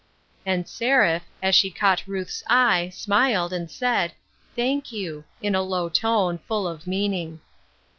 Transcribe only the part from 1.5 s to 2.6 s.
she caught Ruth's